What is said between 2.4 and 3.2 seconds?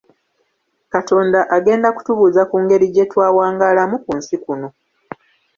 ku ngeri gye